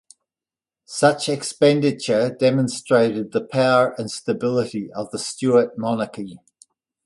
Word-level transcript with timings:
Such 0.85 1.29
expenditure 1.29 2.31
demonstrated 2.35 3.33
the 3.33 3.45
power 3.45 3.93
and 3.99 4.09
stability 4.09 4.91
of 4.93 5.11
the 5.11 5.19
Stuart 5.19 5.77
monarchy. 5.77 6.39